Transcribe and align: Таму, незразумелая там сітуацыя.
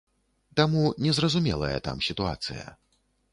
Таму, 0.59 0.81
незразумелая 1.07 1.75
там 1.89 2.01
сітуацыя. 2.07 2.65